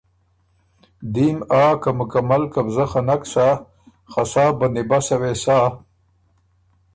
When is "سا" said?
4.31-4.43